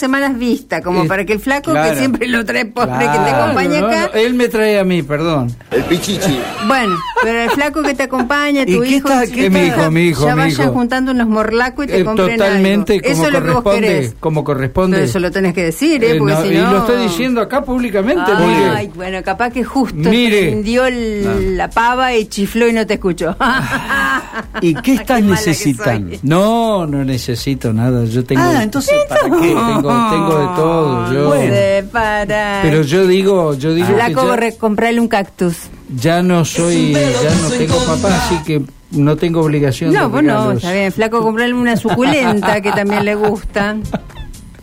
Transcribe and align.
semanas 0.00 0.36
vista, 0.38 0.80
como 0.82 1.04
Eh, 1.04 1.06
para 1.08 1.24
que 1.24 1.32
el 1.34 1.40
flaco 1.40 1.70
claro. 1.72 1.90
que 1.92 1.98
siempre 1.98 2.26
lo 2.28 2.44
trae 2.44 2.64
pobre 2.66 2.92
que 2.98 3.04
te 3.18 3.30
acompaña 3.30 3.80
no, 3.80 3.86
acá. 3.86 4.10
no, 4.12 4.18
él 4.20 4.34
me 4.34 4.48
trae 4.48 4.78
a 4.80 4.84
mí, 4.84 5.02
perdón. 5.02 5.54
El 5.70 5.82
pichichi. 5.84 6.40
Bueno, 6.66 6.96
pero 7.22 7.42
el 7.42 7.50
flaco 7.50 7.82
que 7.82 7.94
te 7.94 8.02
acompaña, 8.04 8.62
¿Y 8.66 8.74
tu 8.74 8.80
qué 8.82 8.88
hijo, 8.88 9.08
está- 9.08 9.26
qué 9.32 9.46
está- 9.46 9.58
mi 9.58 9.66
hijo, 9.66 9.90
mi 9.90 10.02
hijo, 10.08 10.24
ya 10.26 10.34
mi 10.34 10.42
vayan 10.42 10.72
juntando 10.72 11.12
unos 11.12 11.28
morlacos 11.28 11.84
y 11.84 11.88
te 11.88 12.00
Eh, 12.00 12.04
compren 12.04 12.36
totalmente 12.36 12.94
algo. 12.94 13.02
como 13.04 13.12
Eso 13.14 13.26
es 13.26 13.32
lo 13.32 13.44
que 13.44 13.50
vos 13.60 13.74
querés. 13.74 14.14
como 14.18 14.44
corresponde. 14.44 14.96
Pero 14.96 15.06
eso 15.08 15.18
lo 15.20 15.30
tenés 15.30 15.54
que 15.54 15.64
decir, 15.64 16.02
¿eh? 16.02 16.12
Eh, 16.12 16.14
Porque 16.18 16.34
no, 16.34 16.42
si 16.42 16.48
y 16.48 16.54
no... 16.58 16.72
lo 16.72 16.78
estoy 16.78 17.02
diciendo 17.02 17.40
acá 17.40 17.62
públicamente, 17.62 18.22
Ay, 18.34 18.46
mire. 18.86 18.90
bueno, 18.96 19.22
capaz 19.22 19.50
que 19.50 19.62
justo 19.64 19.94
Mire. 20.10 20.48
prendió 20.48 20.86
el- 20.86 21.56
la 21.56 21.68
pava 21.70 22.14
y 22.14 22.26
chifló 22.26 22.66
y 22.68 22.72
no 22.72 22.86
te 22.86 22.94
escuchó. 22.94 23.36
¿Y 24.62 24.74
qué 24.74 24.94
estás 24.94 25.20
que 25.20 25.26
necesitando? 25.28 26.16
No, 26.22 26.86
no 26.86 27.04
necesito 27.04 27.72
nada. 27.72 28.04
Yo 28.04 28.24
tengo. 28.24 28.42
Ah, 28.42 28.62
entonces, 28.62 28.94
¿para 29.08 29.22
qué? 29.22 29.48
Tengo, 29.48 29.89
tengo 30.10 30.38
de 30.38 30.46
todo. 30.56 31.12
Yo. 31.12 31.28
Puede 31.28 31.82
parar. 31.84 32.62
Pero 32.62 32.82
yo 32.82 33.06
digo, 33.06 33.54
yo 33.54 33.74
digo 33.74 33.88
que 33.88 33.94
Flaco, 33.94 34.28
ya, 34.28 34.36
re- 34.36 34.56
comprale 34.56 35.00
un 35.00 35.08
cactus. 35.08 35.56
ya 35.94 36.22
no 36.22 36.44
soy, 36.44 36.92
ya 36.94 37.34
no 37.42 37.48
tengo 37.50 37.76
papá, 37.84 38.16
así 38.16 38.38
que 38.44 38.62
no 38.92 39.16
tengo 39.16 39.40
obligación 39.40 39.92
de 39.92 39.98
No, 39.98 40.08
vos 40.10 40.22
no, 40.22 40.52
está 40.52 40.72
bien. 40.72 40.92
Flaco, 40.92 41.20
comprarle 41.22 41.54
una 41.54 41.76
suculenta 41.76 42.60
que 42.60 42.72
también 42.72 43.04
le 43.04 43.14
gusta. 43.14 43.76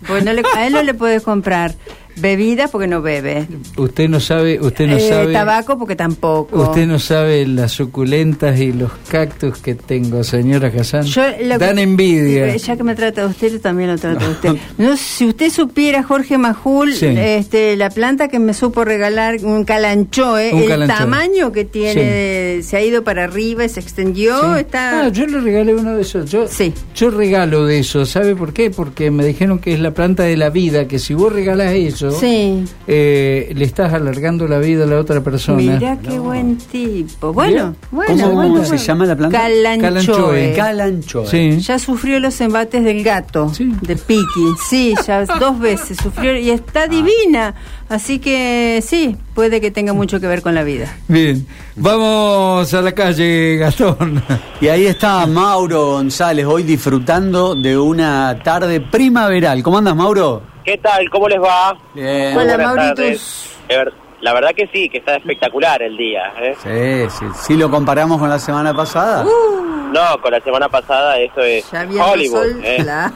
Pues 0.08 0.23
no 0.23 0.31
le, 0.34 0.44
a 0.55 0.66
él 0.67 0.73
no 0.73 0.84
le 0.84 0.94
puedes 0.94 1.22
comprar 1.23 1.75
bebidas 2.20 2.70
porque 2.71 2.88
no 2.88 3.02
bebe. 3.02 3.48
Usted 3.77 4.09
no 4.09 4.20
sabe, 4.20 4.59
usted 4.59 4.88
no 4.88 4.98
Eh, 4.98 5.09
sabe. 5.09 5.34
tabaco 5.34 5.77
porque 5.77 5.95
tampoco. 5.95 6.62
Usted 6.62 6.88
no 6.88 6.99
sabe 6.99 7.45
las 7.48 7.71
suculentas 7.71 8.59
y 8.59 8.71
los 8.73 8.91
cactus 9.09 9.58
que 9.59 9.75
tengo, 9.75 10.23
señora 10.23 10.72
Hassan. 10.77 11.03
Yo 11.03 11.22
lo 11.44 11.58
que- 11.59 11.66
Dan 11.66 11.80
envidia. 11.80 12.48
Eh, 12.53 12.58
Ya 12.58 12.75
que 12.75 12.84
me 12.84 12.95
trata 12.95 13.22
de 13.22 13.27
usted, 13.27 13.52
yo 13.53 13.59
también 13.61 13.89
lo 13.91 13.98
trato 13.98 14.25
de 14.25 14.31
usted. 14.31 14.49
No, 14.77 14.98
si 14.98 15.25
usted 15.27 15.49
supiera, 15.49 16.03
Jorge 16.03 16.38
Majul, 16.38 16.94
Sí. 16.94 17.05
este, 17.08 17.75
la 17.77 17.89
planta 17.89 18.27
que 18.27 18.39
me 18.39 18.53
supo 18.53 18.84
regalar, 18.84 19.38
un 19.44 19.64
calanchoe, 19.64 20.53
Un 20.53 20.64
el 20.64 20.67
calanchoe. 20.67 20.97
tamaño 20.97 21.52
que 21.52 21.66
tiene, 21.66 22.61
se 22.64 22.77
ha 22.77 22.81
ido 22.81 23.03
para 23.03 23.23
arriba 23.25 23.64
y 23.66 23.70
se 23.70 23.80
extendió, 23.80 24.39
Sí. 24.55 24.59
está... 24.61 25.05
Ah, 25.05 25.09
yo 25.09 25.25
le 25.27 25.39
regalé 25.39 25.73
uno 25.73 25.95
de 25.95 26.02
esos. 26.02 26.30
Yo, 26.30 26.47
Sí. 26.47 26.73
yo 26.95 27.09
regalo 27.09 27.66
de 27.66 27.80
eso. 27.80 28.05
¿Sabe 28.05 28.36
por 28.36 28.53
qué? 28.53 28.70
Porque 28.72 29.11
me 29.11 29.25
dijeron 29.25 29.59
que 29.59 29.73
es 29.73 29.80
la 29.80 29.92
planta 29.92 30.23
de 30.23 30.38
la 30.38 30.49
vida, 30.49 30.88
que 30.88 30.99
si 30.99 31.14
vos 31.14 31.31
regalás 31.31 31.73
eso, 31.73 32.06
Sí. 32.11 32.63
eh, 32.88 33.52
le 33.55 33.66
estás 33.66 33.94
alargando 33.94 34.47
la 34.47 34.59
vida 34.59 34.83
a 34.83 34.88
la 34.88 35.00
otra 35.00 35.22
persona. 35.22 35.58
Mira 35.58 35.97
qué 36.02 36.19
buen 36.19 36.58
tipo. 36.58 37.33
Bueno, 37.33 37.75
bueno. 37.91 38.14
¿Cómo, 38.23 38.36
bueno, 38.36 38.53
cómo 38.55 38.66
se 38.66 38.77
llama 38.77 39.05
la 39.05 39.16
planta? 39.16 39.38
Calanchoe. 39.39 39.81
Calanchoe. 39.81 40.53
Calanchoe. 40.55 41.27
Sí. 41.27 41.59
Ya 41.59 41.80
sufrió 41.80 42.19
los 42.19 42.39
embates 42.41 42.83
del 42.83 43.03
gato, 43.03 43.53
Sí. 43.53 43.72
de 43.81 43.95
Piki. 43.95 44.25
Sí, 44.69 44.95
ya 45.05 45.25
dos 45.39 45.59
veces 45.59 45.97
sufrió 46.02 46.38
y 46.38 46.49
está 46.49 46.88
divina. 46.88 47.53
Así 47.89 48.19
que 48.19 48.83
sí, 48.86 49.16
puede 49.33 49.61
que 49.61 49.71
tenga 49.71 49.94
mucho 49.94 50.19
que 50.19 50.27
ver 50.27 50.42
con 50.42 50.53
la 50.53 50.64
vida. 50.64 50.94
Bien, 51.08 51.47
vamos 51.77 52.73
a 52.73 52.81
la 52.81 52.92
calle, 52.92 53.55
Gastón. 53.58 54.21
Y 54.59 54.67
ahí 54.67 54.86
está 54.88 55.25
Mauro 55.25 55.92
González, 55.94 56.45
hoy 56.45 56.64
disfrutando 56.64 57.55
de 57.55 57.77
una 57.77 58.38
tarde 58.44 58.81
primaveral. 58.81 59.64
¿Cómo 59.64 59.77
andas, 59.77 59.95
Mauro? 59.95 60.42
¿Qué 60.68 60.78
tal? 60.80 61.10
¿Cómo 61.10 61.30
les 61.30 61.40
va? 61.42 61.78
Bien. 61.94 62.36
Hola, 62.38 62.58
Buenas 62.58 62.76
Mauritus. 62.76 62.96
tardes. 62.98 63.58
Eh, 63.70 63.78
ver- 63.78 63.94
La 64.20 64.34
verdad 64.34 64.50
que 64.54 64.68
sí, 64.73 64.90
que 64.90 64.98
está 64.98 65.16
espectacular 65.16 65.82
el 65.82 65.96
día. 65.96 66.34
¿eh? 66.42 67.08
Sí, 67.10 67.10
sí. 67.20 67.26
Si 67.36 67.56
lo 67.56 67.70
comparamos 67.72 68.20
con 68.20 68.30
la 68.30 68.38
semana 68.38 68.73
pasada. 68.73 69.23
No, 69.23 70.22
con 70.22 70.30
la 70.32 70.42
semana 70.42 70.68
pasada 70.68 71.18
eso 71.20 71.40
es 71.42 71.72
Ya 71.72 71.84
Hollywood. 72.04 72.38
sol, 72.52 72.62
¿eh? 72.66 72.84
la- 72.84 73.14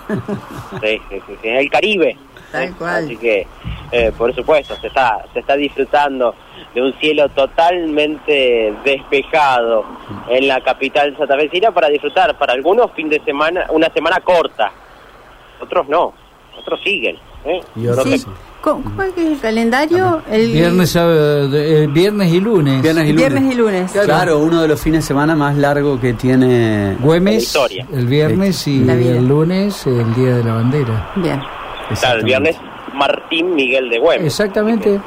Sí, 0.82 1.02
sí, 1.10 1.22
sí, 1.28 1.34
sí, 1.42 1.48
es 1.50 1.60
el 1.60 1.70
Caribe. 1.70 2.18
Tal 2.54 2.64
¿eh? 2.64 2.74
cual. 2.78 3.04
Así 3.04 3.18
que, 3.18 3.46
eh, 3.92 4.14
por 4.18 4.34
supuesto, 4.34 4.78
se 4.78 4.88
está, 4.88 5.26
se 5.34 5.40
está 5.40 5.58
disfrutando 5.58 6.34
de 6.74 6.82
un 6.82 6.94
cielo 7.02 7.28
totalmente 7.30 8.74
despejado 8.86 9.84
en 10.30 10.48
la 10.48 10.62
capital 10.62 11.18
santafesina 11.18 11.72
para 11.72 11.90
disfrutar, 11.90 12.38
para 12.38 12.54
algunos 12.54 12.94
fin 12.94 13.10
de 13.10 13.20
semana, 13.26 13.66
una 13.72 13.90
semana 13.90 14.22
corta, 14.22 14.72
otros 15.60 15.90
no, 15.90 16.14
otros 16.60 16.80
siguen. 16.84 17.16
¿eh? 17.46 17.60
Y 17.76 17.88
otros 17.88 18.06
Sí. 18.06 18.18
sí. 18.20 18.28
¿Cómo, 18.62 18.84
cómo 18.84 19.02
es 19.02 19.14
que 19.14 19.24
es 19.24 19.32
el 19.32 19.40
calendario? 19.40 20.22
El 20.30 20.52
Viernes, 20.52 20.96
eh, 20.96 21.88
viernes 21.92 22.32
y 22.32 22.40
lunes. 22.40 22.80
Viernes 22.84 23.06
y 23.06 23.14
lunes. 23.14 23.30
Viernes 23.32 23.54
y 23.54 23.58
lunes. 23.58 23.92
Claro, 24.06 24.38
uno 24.38 24.62
de 24.62 24.68
los 24.68 24.80
fines 24.80 25.04
de 25.04 25.08
semana 25.08 25.36
más 25.36 25.56
largo 25.58 26.00
que 26.00 26.14
tiene. 26.14 26.96
Güemes, 27.00 27.56
el 27.92 28.06
viernes 28.06 28.68
y 28.68 28.88
el 28.88 29.28
lunes, 29.28 29.88
el 29.88 30.14
Día 30.14 30.36
de 30.38 30.44
la 30.44 30.54
Bandera. 30.54 31.10
Bien. 31.16 31.42
Está 31.90 32.14
el 32.14 32.24
viernes 32.24 32.56
Martín 32.94 33.56
Miguel 33.56 33.90
de 33.90 33.98
Güemes. 33.98 34.28
Exactamente. 34.28 35.00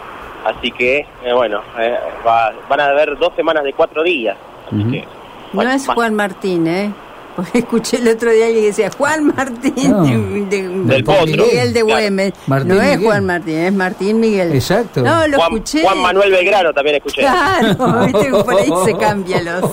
Así 0.44 0.72
que, 0.72 0.98
eh, 1.24 1.32
bueno, 1.32 1.60
eh, 1.78 1.94
va- 2.26 2.52
van 2.68 2.80
a 2.80 2.86
haber 2.86 3.16
dos 3.18 3.32
semanas 3.36 3.62
de 3.62 3.72
cuatro 3.72 4.02
días. 4.02 4.36
Así 4.66 4.82
que, 4.90 5.04
No 5.52 5.62
es 5.62 5.86
Juan 5.86 6.14
Martín, 6.14 6.66
¿eh? 6.66 6.90
Porque 7.36 7.58
escuché 7.58 7.96
el 7.98 8.08
otro 8.08 8.30
día 8.30 8.48
y 8.50 8.60
decía 8.62 8.90
Juan 8.96 9.26
Martín 9.34 9.90
No. 9.90 10.02
de, 10.04 10.56
de- 10.56 10.68
Del 10.68 11.04
potro. 11.04 11.26
Miguel 11.26 11.72
de. 11.72 11.82
Güemes. 11.82 12.32
No 12.46 12.56
es 12.56 12.64
Miguel. 12.64 13.00
Juan 13.02 13.26
Martín, 13.26 13.58
es 13.58 13.72
Martín 13.72 14.20
Miguel. 14.20 14.52
Exacto. 14.54 15.02
No, 15.02 15.26
lo 15.26 15.36
Juan, 15.38 15.52
escuché. 15.52 15.82
Juan 15.82 15.98
Manuel 15.98 16.30
Belgrano 16.30 16.72
también 16.72 16.96
escuché. 16.96 17.22
Claro, 17.22 18.00
viste 18.06 18.30
por 18.30 18.54
ahí 18.58 18.70
se 18.84 18.96
cambian 18.96 19.44
los, 19.44 19.72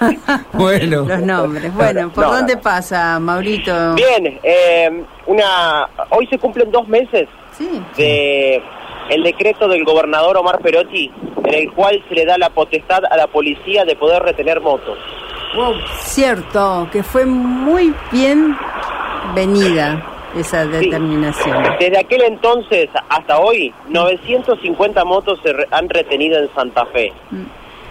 Bueno. 0.52 1.04
los 1.08 1.20
nombres. 1.22 1.72
Bueno, 1.74 2.10
¿por 2.10 2.24
no, 2.26 2.32
dónde 2.32 2.54
no. 2.56 2.60
pasa, 2.62 3.18
Maurito? 3.18 3.94
Bien, 3.94 4.38
eh, 4.42 5.04
una, 5.26 5.88
hoy 6.10 6.26
se 6.28 6.38
cumplen 6.38 6.70
dos 6.70 6.86
meses 6.88 7.28
Sí. 7.56 7.68
de 7.96 8.60
el 9.10 9.22
decreto 9.22 9.68
del 9.68 9.84
gobernador 9.84 10.36
Omar 10.38 10.58
Perotti 10.60 11.10
en 11.44 11.54
el 11.54 11.72
cual 11.72 12.02
se 12.08 12.14
le 12.14 12.24
da 12.24 12.38
la 12.38 12.50
potestad 12.50 13.02
a 13.10 13.16
la 13.16 13.26
policía 13.26 13.84
de 13.84 13.94
poder 13.96 14.22
retener 14.22 14.60
motos. 14.60 14.98
Wow, 15.54 15.74
cierto, 16.00 16.88
que 16.92 17.02
fue 17.02 17.24
muy 17.26 17.94
bien 18.10 18.56
venida 19.34 20.04
esa 20.36 20.66
determinación. 20.66 21.56
Desde 21.78 21.98
aquel 21.98 22.22
entonces 22.22 22.88
hasta 23.08 23.38
hoy, 23.38 23.72
950 23.88 25.04
motos 25.04 25.38
se 25.42 25.52
re- 25.52 25.68
han 25.70 25.88
retenido 25.88 26.38
en 26.40 26.48
Santa 26.54 26.84
Fe. 26.86 27.12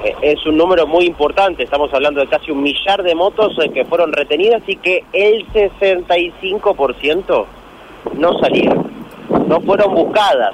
Eh, 0.03 0.13
Es 0.21 0.45
un 0.45 0.57
número 0.57 0.85
muy 0.85 1.05
importante, 1.05 1.63
estamos 1.63 1.93
hablando 1.93 2.19
de 2.19 2.27
casi 2.27 2.51
un 2.51 2.61
millar 2.61 3.01
de 3.03 3.15
motos 3.15 3.57
eh, 3.63 3.69
que 3.69 3.85
fueron 3.85 4.11
retenidas 4.11 4.61
y 4.67 4.75
que 4.75 5.05
el 5.13 5.45
65% 5.53 7.45
no 8.17 8.39
salieron, 8.39 8.91
no 9.47 9.61
fueron 9.61 9.93
buscadas. 9.95 10.53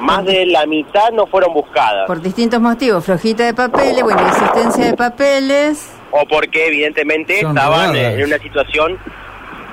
Más 0.00 0.24
de 0.24 0.46
la 0.46 0.64
mitad 0.66 1.10
no 1.12 1.26
fueron 1.26 1.52
buscadas. 1.52 2.06
Por 2.06 2.20
distintos 2.22 2.60
motivos, 2.60 3.04
flojita 3.04 3.44
de 3.44 3.54
papeles, 3.54 4.02
bueno, 4.02 4.20
existencia 4.28 4.84
de 4.86 4.94
papeles. 4.96 5.92
o 6.10 6.24
porque 6.26 6.68
evidentemente 6.68 7.40
Son 7.42 7.56
estaban 7.56 7.94
en 7.94 8.24
una 8.24 8.38
situación 8.38 8.96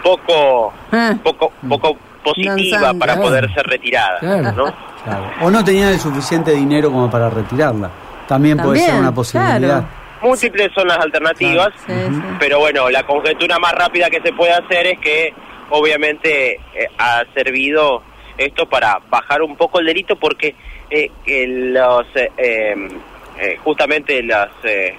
poco 0.04 0.74
Ah. 0.92 1.14
poco 1.24 1.52
poco 1.68 1.98
positiva 2.24 2.94
para 3.00 3.16
poder 3.22 3.54
ser 3.54 3.66
retirada, 3.68 4.20
Claro. 4.20 4.52
¿no? 4.52 4.74
Claro. 5.04 5.24
O 5.42 5.52
no 5.52 5.64
tenían 5.64 5.90
el 5.90 6.00
suficiente 6.00 6.52
dinero 6.52 6.92
como 6.92 7.10
para 7.10 7.30
retirarla. 7.30 7.90
También, 8.28 8.58
puede 8.58 8.80
ser 8.80 8.96
una 8.96 9.14
posibilidad. 9.14 9.60
claro. 9.60 9.86
Múltiples 10.24 10.72
son 10.74 10.88
las 10.88 10.98
alternativas, 10.98 11.70
Sí, 11.86 11.94
sí. 11.94 12.22
pero 12.40 12.58
bueno, 12.60 12.90
la 12.90 13.04
conjetura 13.06 13.60
más 13.60 13.74
rápida 13.74 14.10
que 14.10 14.20
se 14.22 14.34
puede 14.34 14.52
hacer 14.54 14.88
es 14.88 15.00
que 15.00 15.34
obviamente 15.70 16.56
eh, 16.56 16.88
ha 16.98 17.24
servido 17.36 18.02
esto 18.38 18.68
para 18.68 19.00
bajar 19.10 19.42
un 19.42 19.56
poco 19.56 19.80
el 19.80 19.86
delito 19.86 20.16
porque 20.18 20.56
eh, 20.90 21.10
los 21.48 22.06
eh, 22.16 22.30
eh, 22.38 22.76
eh, 23.40 23.58
justamente 23.64 24.22
las 24.24 24.50
eh, 24.64 24.96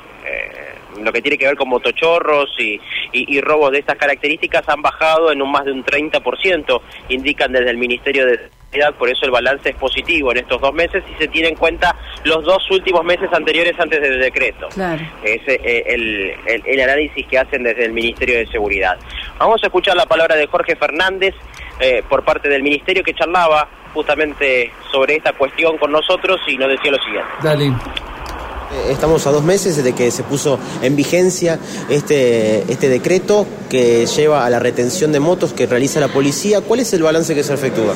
lo 1.03 1.13
que 1.13 1.21
tiene 1.21 1.37
que 1.37 1.47
ver 1.47 1.57
con 1.57 1.69
motochorros 1.69 2.51
y, 2.59 2.81
y, 3.13 3.37
y 3.37 3.41
robos 3.43 3.71
de 3.73 3.79
estas 3.81 3.97
características 3.97 4.67
han 4.69 4.81
bajado 4.81 5.31
en 5.31 5.43
un 5.43 5.51
más 5.53 5.65
de 5.67 5.73
un 5.73 5.85
30%, 5.85 6.81
indican 7.11 7.53
desde 7.53 7.71
el 7.71 7.77
Ministerio 7.77 8.25
de 8.25 8.39
Seguridad, 8.71 8.95
por 8.95 9.11
eso 9.11 9.27
el 9.27 9.31
balance 9.31 9.69
es 9.71 9.77
positivo 9.77 10.33
en 10.33 10.39
estos 10.39 10.59
dos 10.61 10.73
meses 10.73 11.05
y 11.15 11.19
se 11.23 11.29
tiene 11.29 11.49
en 11.49 11.55
cuenta 11.57 11.95
los 12.25 12.43
dos 12.45 12.69
últimos 12.71 13.05
meses 13.05 13.29
anteriores 13.33 13.79
antes 13.79 14.01
del 14.01 14.19
decreto. 14.19 14.69
Claro. 14.71 15.03
Es 15.23 15.41
el, 15.47 16.33
el- 16.47 16.63
el 16.65 16.81
análisis 16.81 17.27
que 17.27 17.39
hacen 17.39 17.63
desde 17.63 17.85
el 17.85 17.93
Ministerio 17.93 18.39
de 18.39 18.47
Seguridad. 18.47 18.97
Vamos 19.39 19.63
a 19.63 19.67
escuchar 19.67 19.97
la 19.97 20.07
palabra 20.07 20.35
de 20.35 20.47
Jorge 20.47 20.77
Fernández 20.77 21.35
eh, 21.81 22.03
por 22.09 22.25
parte 22.25 22.49
del 22.49 22.63
Ministerio 22.63 23.03
que 23.03 23.15
charlaba 23.15 23.69
justamente 23.95 24.73
sobre 24.91 25.17
esta 25.17 25.33
cuestión 25.33 25.79
con 25.79 25.91
nosotros 25.93 26.41
y 26.47 26.57
nos 26.57 26.69
decía 26.69 26.91
lo 26.91 26.99
siguiente. 26.99 27.31
Dale. 27.43 27.67
Eh, 27.67 28.91
Estamos 28.91 29.27
a 29.27 29.31
dos 29.31 29.45
meses 29.45 29.83
de 29.83 29.95
que 29.95 30.11
se 30.11 30.23
puso 30.23 30.59
en 30.83 30.97
vigencia 30.97 31.59
este, 31.89 32.71
este 32.71 32.89
decreto 32.89 33.47
que 33.71 34.07
lleva 34.07 34.45
a 34.45 34.51
la 34.51 34.59
retención 34.59 35.13
de 35.13 35.21
motos 35.21 35.53
que 35.53 35.67
realiza 35.67 36.01
la 36.01 36.09
policía. 36.09 36.61
¿Cuál 36.61 36.81
es 36.81 36.93
el 36.93 37.03
balance 37.03 37.35
que 37.35 37.43
se 37.43 37.55
efectúa? 37.55 37.95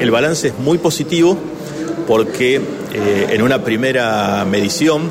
El 0.00 0.10
balance 0.10 0.48
es 0.48 0.58
muy 0.58 0.78
positivo 0.78 1.38
porque 2.06 2.56
eh, 2.56 3.26
en 3.30 3.42
una 3.42 3.62
primera 3.64 4.44
medición 4.44 5.10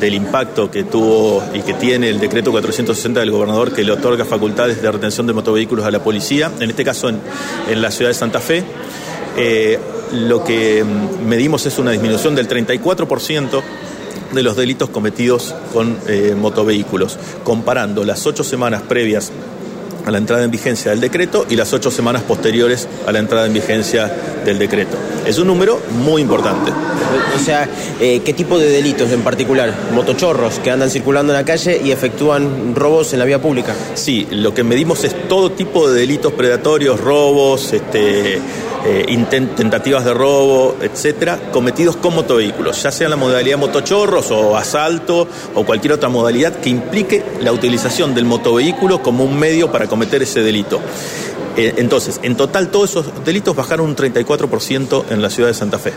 del 0.00 0.14
impacto 0.14 0.70
que 0.70 0.84
tuvo 0.84 1.42
y 1.54 1.60
que 1.60 1.74
tiene 1.74 2.08
el 2.08 2.20
decreto 2.20 2.50
460 2.50 3.20
del 3.20 3.30
gobernador 3.30 3.72
que 3.72 3.84
le 3.84 3.92
otorga 3.92 4.24
facultades 4.24 4.82
de 4.82 4.90
retención 4.90 5.26
de 5.26 5.32
motovehículos 5.32 5.84
a 5.84 5.90
la 5.90 6.02
policía, 6.02 6.50
en 6.60 6.70
este 6.70 6.84
caso 6.84 7.08
en, 7.08 7.20
la 7.80 7.90
ciudad 7.90 8.10
de 8.10 8.14
Santa 8.14 8.40
Fe. 8.40 8.64
Eh, 9.36 9.78
lo 10.12 10.44
que 10.44 10.84
mm, 10.84 11.26
medimos 11.26 11.66
es 11.66 11.78
una 11.78 11.90
disminución 11.90 12.34
del 12.34 12.48
34% 12.48 13.62
de 14.32 14.42
los 14.42 14.56
delitos 14.56 14.90
cometidos 14.90 15.54
con 15.72 15.96
eh, 16.08 16.34
motovehículos, 16.36 17.18
comparando 17.44 18.04
las 18.04 18.26
ocho 18.26 18.44
semanas 18.44 18.82
previas 18.82 19.32
a 20.04 20.10
la 20.10 20.18
entrada 20.18 20.44
en 20.44 20.50
vigencia 20.50 20.90
del 20.90 21.00
decreto 21.00 21.46
y 21.48 21.56
las 21.56 21.72
ocho 21.72 21.90
semanas 21.90 22.22
posteriores 22.22 22.88
a 23.06 23.12
la 23.12 23.20
entrada 23.20 23.46
en 23.46 23.54
vigencia 23.54 24.12
del 24.44 24.58
decreto. 24.58 24.98
Es 25.26 25.38
un 25.38 25.46
número 25.46 25.80
muy 26.02 26.22
importante. 26.22 26.70
O 26.70 27.38
sea, 27.44 27.68
eh, 28.00 28.20
¿qué 28.24 28.32
tipo 28.32 28.58
de 28.58 28.68
delitos 28.70 29.10
en 29.10 29.22
particular? 29.22 29.72
Motochorros 29.94 30.58
que 30.58 30.70
andan 30.70 30.90
circulando 30.90 31.32
en 31.32 31.38
la 31.38 31.44
calle 31.44 31.80
y 31.82 31.90
efectúan 31.92 32.74
robos 32.74 33.12
en 33.12 33.18
la 33.20 33.24
vía 33.24 33.40
pública. 33.40 33.74
Sí, 33.94 34.26
lo 34.30 34.52
que 34.54 34.62
medimos 34.64 35.02
es 35.04 35.28
todo 35.28 35.52
tipo 35.52 35.88
de 35.90 36.00
delitos 36.00 36.32
predatorios, 36.34 37.00
robos, 37.00 37.72
este, 37.72 38.34
eh, 38.36 39.06
intent- 39.08 39.54
tentativas 39.54 40.04
de 40.04 40.12
robo, 40.12 40.76
etcétera, 40.82 41.38
cometidos 41.52 41.96
con 41.96 42.14
motovehículos, 42.14 42.82
ya 42.82 42.90
sea 42.92 43.06
en 43.06 43.10
la 43.12 43.16
modalidad 43.16 43.56
motochorros 43.58 44.30
o 44.30 44.56
asalto 44.56 45.26
o 45.54 45.64
cualquier 45.64 45.94
otra 45.94 46.08
modalidad 46.10 46.56
que 46.60 46.68
implique 46.68 47.22
la 47.40 47.52
utilización 47.52 48.14
del 48.14 48.26
motovehículo 48.26 49.02
como 49.02 49.24
un 49.24 49.38
medio 49.38 49.72
para 49.72 49.86
cometer 49.86 50.22
ese 50.22 50.42
delito. 50.42 50.80
Eh, 51.56 51.74
entonces, 51.76 52.18
en 52.22 52.36
total 52.36 52.68
todos 52.68 52.90
esos 52.90 53.06
delitos 53.24 53.54
bajaron 53.54 53.86
un 53.86 53.94
34% 53.96 55.04
en 55.10 55.22
la 55.22 55.30
ciudad 55.30 55.48
de 55.48 55.54
Santa 55.54 55.78
Fe. 55.78 55.92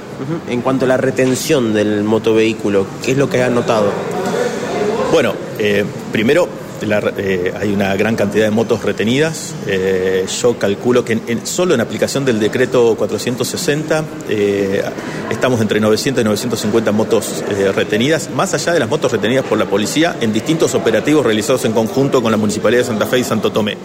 En 0.50 0.62
cuanto 0.62 0.86
a 0.86 0.88
la 0.88 0.98
retención 0.98 1.74
del 1.74 2.04
motovehículo, 2.04 2.86
¿qué 3.04 3.12
es 3.12 3.18
lo 3.18 3.30
que 3.30 3.42
han 3.42 3.56
notado? 3.56 3.92
Bueno, 5.12 5.33
eh, 5.57 5.83
primero 6.12 6.48
la- 6.81 7.01
eh, 7.18 7.51
hay 7.59 7.74
una 7.74 7.95
gran 7.95 8.15
cantidad 8.15 8.45
de 8.45 8.51
motos 8.51 8.83
retenidas. 8.83 9.56
Eh, 9.65 10.27
yo 10.42 10.59
calculo 10.59 11.04
que 11.04 11.13
en- 11.13 11.24
en- 11.27 11.48
solo 11.48 11.74
en 11.74 11.81
aplicación 11.81 12.24
del 12.24 12.39
decreto 12.39 12.94
460 12.95 14.04
eh, 14.30 14.83
estamos 15.31 15.59
entre 15.62 15.80
900 15.80 16.21
y 16.21 16.25
950 16.25 16.92
motos 16.92 17.44
retenidas, 17.75 18.30
más 18.30 18.54
allá 18.54 18.74
de 18.74 18.80
las 18.80 18.89
motos 18.89 19.12
retenidas 19.12 19.44
por 19.45 19.57
la 19.57 19.65
policía 19.65 20.18
en 20.21 20.31
distintos 20.33 20.75
operativos 20.75 21.25
realizados 21.25 21.65
en 21.65 21.71
conjunto 21.71 22.21
con 22.21 22.31
la 22.31 22.38
Municipalidad 22.38 22.81
de 22.83 22.88
Santa 22.88 23.07
Fe 23.07 23.19
y 23.19 23.24
Santo 23.24 23.51
Tomé. 23.51 23.75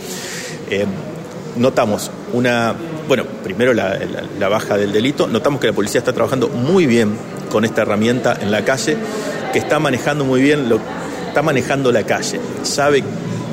Notamos 1.56 2.10
una, 2.32 2.75
bueno, 3.08 3.25
primero 3.43 3.75
la 3.75 4.49
baja 4.49 4.76
del 4.76 4.93
delito, 4.93 5.26
notamos 5.26 5.60
que 5.60 5.66
la 5.66 5.72
policía 5.72 5.99
está 5.99 6.12
trabajando 6.12 6.49
muy 6.49 6.87
bien 6.87 7.16
con 7.52 7.66
esta 7.66 7.82
herramienta 7.82 8.37
en 8.40 8.50
la 8.50 8.64
calle, 8.64 8.96
que 9.52 9.58
está 9.58 9.78
manejando 9.78 10.25
muy 10.25 10.40
bien, 10.40 10.70
lo, 10.70 10.81
está 11.28 11.43
manejando 11.43 11.93
la 11.93 12.04
calle, 12.04 12.40
sabe 12.62 13.04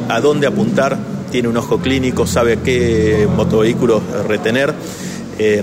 a 0.08 0.22
dónde 0.22 0.48
apuntar, 0.48 0.98
tiene 1.32 1.50
un 1.50 1.58
ojo 1.58 1.80
clínico, 1.80 2.26
sabe 2.26 2.54
a 2.54 2.56
qué 2.58 3.28
motovehículos 3.36 4.02
retener, 4.28 4.74
eh, 5.38 5.62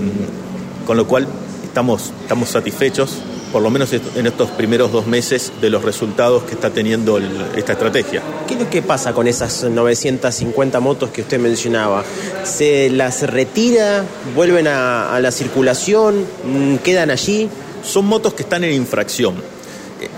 con 0.85 0.97
lo 0.97 1.07
cual 1.07 1.27
estamos, 1.63 2.13
estamos 2.21 2.49
satisfechos, 2.49 3.17
por 3.51 3.61
lo 3.61 3.69
menos 3.69 3.91
en 3.93 4.27
estos 4.27 4.49
primeros 4.51 4.91
dos 4.91 5.07
meses, 5.07 5.51
de 5.61 5.69
los 5.69 5.83
resultados 5.83 6.43
que 6.43 6.53
está 6.53 6.69
teniendo 6.69 7.17
el- 7.17 7.29
esta 7.55 7.73
estrategia. 7.73 8.21
¿Qué 8.47 8.55
es 8.55 8.59
lo 8.59 8.69
que 8.69 8.81
pasa 8.81 9.13
con 9.13 9.27
esas 9.27 9.63
950 9.63 10.79
motos 10.79 11.09
que 11.11 11.21
usted 11.21 11.39
mencionaba? 11.39 12.03
¿Se 12.43 12.89
las 12.89 13.21
retira? 13.23 14.03
¿Vuelven 14.35 14.67
a, 14.67 15.15
a 15.15 15.19
la 15.19 15.31
circulación? 15.31 16.25
Mm, 16.43 16.75
¿Quedan 16.77 17.09
allí? 17.11 17.49
son 17.83 18.05
motos 18.05 18.33
que 18.33 18.43
están 18.43 18.63
en 18.65 18.73
infracción. 18.73 19.35
Eh, 19.35 20.09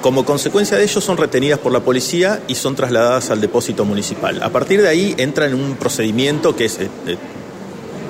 Como 0.00 0.24
consecuencia 0.24 0.76
de 0.76 0.82
ello 0.84 1.00
son 1.00 1.16
retenidas 1.16 1.58
por 1.60 1.70
la 1.72 1.80
policía 1.80 2.40
y 2.48 2.54
son 2.56 2.74
trasladadas 2.74 3.30
al 3.30 3.40
depósito 3.40 3.84
municipal. 3.84 4.42
A 4.42 4.48
partir 4.50 4.82
de 4.82 4.88
ahí 4.88 5.14
entran 5.16 5.50
en 5.50 5.60
un 5.60 5.76
procedimiento 5.76 6.56
que 6.56 6.64
es 6.64 6.78
eh, 6.80 6.88
eh, 7.06 7.16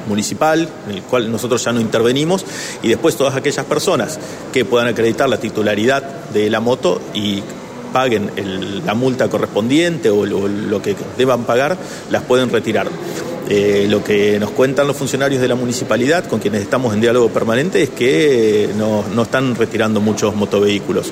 municipal, 0.09 0.69
en 0.89 0.97
el 0.97 1.03
cual 1.03 1.31
nosotros 1.31 1.63
ya 1.65 1.73
no 1.73 1.81
intervenimos, 1.81 2.45
y 2.83 2.89
después 2.89 3.17
todas 3.17 3.37
aquellas 3.37 3.65
personas 3.67 4.19
que 4.53 4.65
puedan 4.65 4.89
acreditar 4.89 5.29
la 5.29 5.39
titularidad 5.39 6.03
de 6.33 6.51
la 6.51 6.59
moto 6.61 7.01
y 7.15 7.43
paguen 7.93 8.31
el- 8.37 8.85
la 8.85 8.95
multa 8.95 9.29
correspondiente 9.29 10.11
o 10.11 10.27
lo, 10.27 10.83
que 10.83 10.97
deban 11.17 11.45
pagar, 11.45 11.77
las 12.11 12.23
pueden 12.23 12.51
retirar. 12.51 12.89
Eh, 13.51 13.87
lo 13.89 14.05
que 14.05 14.39
nos 14.39 14.51
cuentan 14.51 14.87
los 14.87 14.95
funcionarios 14.97 15.41
de 15.41 15.49
la 15.49 15.55
municipalidad, 15.55 16.27
con 16.27 16.39
quienes 16.39 16.61
estamos 16.61 16.93
en 16.93 17.01
diálogo 17.01 17.31
permanente, 17.31 17.83
es 17.83 17.89
que 17.91 18.69
no, 18.77 19.05
no 19.15 19.23
están 19.23 19.55
retirando 19.55 20.03
muchos 20.03 20.35
motovehículos. 20.35 21.11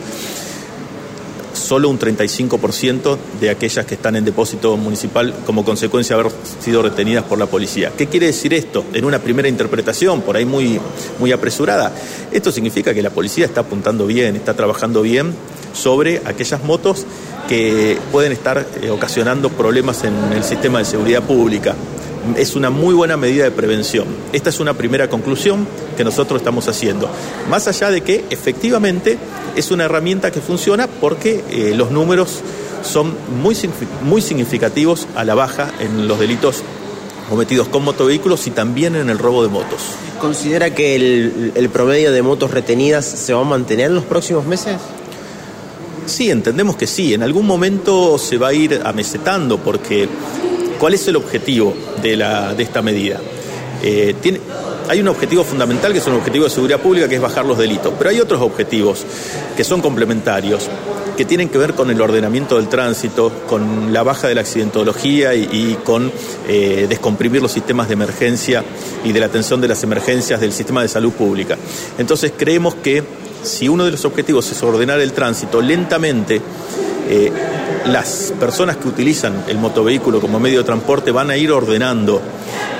Solo 1.67 1.89
un 1.89 1.99
35% 1.99 3.19
de 3.41 3.51
aquellas 3.51 3.85
que 3.87 3.97
están 3.97 4.15
en 4.15 4.25
depósito 4.25 4.77
municipal 4.77 5.35
como 5.45 5.65
consecuencia 5.65 6.15
de 6.15 6.21
haber 6.21 6.33
sido 6.61 6.81
retenidas 6.81 7.25
por 7.25 7.41
la 7.41 7.47
policía. 7.47 7.91
¿Qué 7.99 8.07
quiere 8.07 8.27
decir 8.27 8.55
esto? 8.55 8.85
En 8.93 9.05
una 9.05 9.19
primera 9.19 9.49
interpretación, 9.49 10.21
por 10.21 10.37
ahí 10.37 10.45
muy, 10.45 10.79
muy 11.19 11.33
apresurada, 11.33 11.93
esto 12.31 12.53
significa 12.53 12.95
que 12.95 13.03
la 13.03 13.11
policía 13.11 13.47
está 13.47 13.63
apuntando 13.63 14.07
bien, 14.07 14.37
está 14.37 14.55
trabajando 14.55 15.03
bien 15.03 15.35
sobre 15.73 16.23
aquellas 16.25 16.63
motos 16.63 17.05
que 17.49 17.99
pueden 18.13 18.31
estar 18.31 18.65
eh, 18.81 18.91
ocasionando 18.91 19.51
problemas 19.51 20.05
en 20.05 20.15
el 20.33 20.45
sistema 20.45 20.79
de 20.79 20.85
seguridad 20.85 21.25
pública. 21.25 21.75
Es 22.37 22.57
una 22.57 22.71
muy 22.71 22.95
buena 22.95 23.17
medida 23.17 23.45
de 23.45 23.51
prevención. 23.51 24.07
Esta 24.33 24.51
es 24.51 24.61
una 24.61 24.75
primera 24.75 25.09
conclusión 25.09 25.67
que 25.97 26.05
nosotros 26.05 26.41
estamos 26.41 26.69
haciendo. 26.69 27.09
Más 27.49 27.69
allá 27.69 27.91
de 27.91 28.03
que 28.03 28.25
efectivamente 28.31 29.19
es 29.55 29.71
una 29.71 29.85
herramienta 29.85 30.31
que 30.31 30.41
funciona 30.41 30.87
porque 30.87 31.45
eh, 31.51 31.75
los 31.77 31.91
números 31.91 32.41
son 32.83 33.15
muy, 33.43 33.57
muy 34.03 34.23
significativos 34.23 35.07
a 35.15 35.25
la 35.25 35.35
baja 35.35 35.73
en 35.81 36.09
los 36.09 36.19
delitos 36.19 36.63
cometidos 37.29 37.69
con 37.69 37.85
motovehículos 37.85 38.47
y 38.47 38.51
también 38.51 38.95
en 38.97 39.11
el 39.11 39.19
robo 39.19 39.43
de 39.43 39.49
motos. 39.49 39.81
¿Considera 40.21 40.75
que 40.75 40.95
el, 40.95 41.53
el 41.55 41.69
promedio 41.69 42.13
de 42.13 42.23
motos 42.23 42.51
retenidas 42.51 43.05
se 43.05 43.35
va 43.35 43.41
a 43.41 43.45
mantener 43.45 43.87
en 43.87 43.97
los 43.97 44.05
próximos 44.05 44.47
meses? 44.47 44.77
Sí, 46.07 46.31
entendemos 46.31 46.77
que 46.77 46.87
sí. 46.87 47.15
En 47.15 47.23
algún 47.23 47.47
momento 47.47 48.17
se 48.19 48.39
va 48.39 48.49
a 48.49 48.55
ir 48.55 48.81
amesetando 48.85 49.59
porque 49.59 50.09
¿cuál 50.79 50.95
es 50.95 51.07
el 51.09 51.17
objetivo 51.17 51.75
de, 52.03 52.15
esta 52.59 52.83
medida? 52.83 53.21
Eh, 53.83 54.15
hay 54.89 55.01
un 55.01 55.09
objetivo 55.09 55.45
fundamental 55.45 55.93
que 55.93 55.99
es 55.99 56.07
un 56.07 56.15
objetivo 56.15 56.45
de 56.45 56.51
seguridad 56.51 56.81
pública 56.81 57.09
que 57.09 57.17
es 57.17 57.21
bajar 57.21 57.45
los 57.45 57.59
delitos, 57.59 57.93
pero 57.99 58.11
hay 58.11 58.21
otros 58.21 58.41
objetivos 58.41 59.05
que 59.57 59.65
son 59.65 59.81
complementarios 59.81 60.69
que 61.17 61.25
tienen 61.25 61.49
que 61.49 61.59
ver 61.59 61.75
con 61.75 61.91
el 61.91 62.01
ordenamiento 62.01 62.57
del 62.57 62.69
tránsito, 62.69 63.33
con 63.49 63.93
la 63.93 64.03
baja 64.03 64.29
de 64.29 64.35
la 64.35 64.43
accidentología 64.43 65.35
y, 65.35 65.49
y 65.51 65.79
con 65.83 66.13
eh, 66.47 66.87
descomprimir 66.89 67.41
los 67.41 67.53
sistemas 67.53 67.89
de 67.89 67.95
emergencia 67.95 68.63
y 69.03 69.13
de 69.13 69.21
la 69.21 69.27
atención 69.27 69.61
de 69.61 69.69
las 69.69 69.83
emergencias 69.83 70.41
del 70.41 70.53
sistema 70.53 70.83
de 70.83 70.89
salud 70.89 71.13
pública. 71.13 71.57
Entonces 71.99 72.33
creemos 72.37 72.75
que 72.77 73.03
si 73.43 73.69
uno 73.69 73.85
de 73.85 73.93
los 73.93 74.05
objetivos 74.05 74.51
es 74.51 74.63
ordenar 74.63 75.01
el 75.01 75.13
tránsito 75.13 75.63
lentamente, 75.63 76.43
eh, 77.09 77.31
las 77.87 78.33
personas 78.39 78.77
que 78.77 78.89
utilizan 78.89 79.45
el 79.49 79.59
motovehículo 79.59 80.21
como 80.21 80.41
medio 80.41 80.59
de 80.59 80.65
transporte 80.65 81.11
van 81.13 81.31
a 81.31 81.37
ir 81.37 81.53
ordenando, 81.53 82.21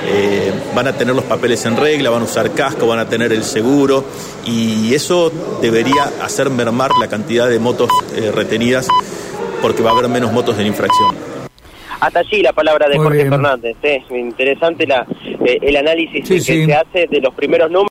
eh, 0.09 0.53
van 0.75 0.89
a 0.89 0.93
tener 0.93 1.15
los 1.15 1.25
papeles 1.25 1.65
en 1.67 1.77
regla, 1.77 2.11
van 2.11 2.23
a 2.23 2.25
usar 2.25 2.51
casco, 2.53 2.87
van 2.87 2.99
a 2.99 3.09
tener 3.09 3.33
el 3.33 3.45
seguro 3.45 4.05
y 4.45 4.95
eso 4.95 5.31
debería 5.63 6.11
hacer 6.23 6.51
mermar 6.51 6.91
la 7.01 7.09
cantidad 7.09 7.49
de 7.49 7.59
motos 7.59 7.91
eh, 8.17 8.31
retenidas 8.35 8.89
porque 9.63 9.83
va 9.83 9.91
a 9.91 9.93
haber 9.95 10.09
menos 10.09 10.33
motos 10.33 10.59
en 10.59 10.67
infracción. 10.67 11.15
Hasta 11.99 12.19
allí 12.21 12.43
la 12.43 12.53
palabra 12.53 12.89
de 12.89 12.97
Muy 12.97 13.05
Jorge 13.05 13.19
bien. 13.21 13.31
Fernández. 13.31 13.77
¿eh? 13.83 14.03
Interesante 14.11 14.87
la, 14.87 15.07
eh, 15.45 15.59
el 15.63 15.77
análisis 15.77 16.29
Sí, 16.29 16.35
que 16.35 16.41
sí. 16.41 16.67
se 16.67 16.75
hace 16.75 17.07
de 17.07 17.21
los 17.23 17.33
primeros 17.35 17.71
números. 17.71 17.85